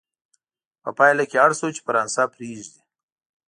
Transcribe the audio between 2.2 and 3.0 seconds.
پرېږدي.